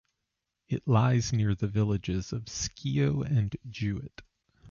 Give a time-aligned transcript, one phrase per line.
[0.67, 4.23] It lies near the villages of Scio and Jewett.